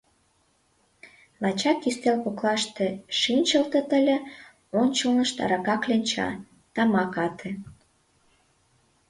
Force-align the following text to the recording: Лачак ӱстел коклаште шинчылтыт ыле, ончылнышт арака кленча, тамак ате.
Лачак 1.41 1.79
ӱстел 1.89 2.17
коклаште 2.25 2.87
шинчылтыт 3.19 3.89
ыле, 3.99 4.17
ончылнышт 4.81 5.35
арака 5.43 5.75
кленча, 5.83 6.29
тамак 6.75 7.13
ате. 7.25 7.49